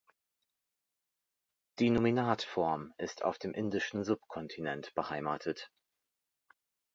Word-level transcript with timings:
Die 1.77 1.91
Nominatform 1.91 2.91
ist 2.97 3.23
auf 3.23 3.37
dem 3.37 3.53
indischen 3.53 4.03
Subkontinent 4.03 4.95
beheimatet. 4.95 5.69